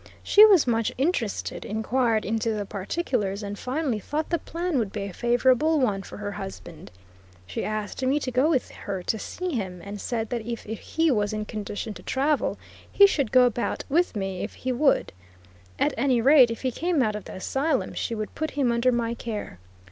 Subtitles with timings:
[0.23, 5.03] She was much interested, inquired into the particulars, and finally thought the plan would be
[5.03, 6.89] a favorable one for her husband.
[7.45, 11.11] She asked me to go with her to see him, and said that if he
[11.11, 12.57] was in condition to travel
[12.91, 15.13] he should go about with me if he would;
[15.77, 18.91] at any rate, if he came out of the Asylum she would put him under
[18.91, 19.59] my care.